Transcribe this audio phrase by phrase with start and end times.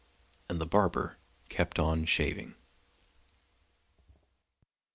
[0.49, 2.55] And the barber kept on shaving.